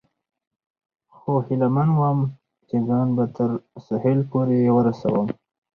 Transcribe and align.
خو 1.15 1.31
هیله 1.45 1.67
من 1.75 1.89
ووم، 1.93 2.19
چې 2.67 2.75
ځان 2.87 3.07
به 3.15 3.25
تر 3.35 3.49
ساحل 3.85 4.19
پورې 4.31 4.57
ورسوم. 4.77 5.27